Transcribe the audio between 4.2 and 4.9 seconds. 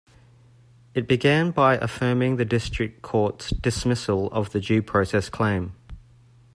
of the Due